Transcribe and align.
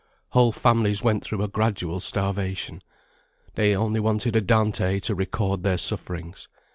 Whole 0.29 0.51
families 0.51 1.03
went 1.03 1.23
through 1.23 1.43
a 1.43 1.47
gradual 1.47 1.99
starvation. 1.99 2.81
They 3.53 3.75
only 3.75 3.99
wanted 3.99 4.35
a 4.35 4.41
Dante 4.41 4.99
to 5.01 5.13
record 5.13 5.61
their 5.61 5.77
sufferings. 5.77 6.47